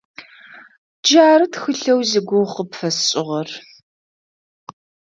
Джары 1.03 1.45
тхылъэу 1.51 1.99
зигугъу 2.09 2.51
къыпфэсшӀыгъэр. 2.53 3.49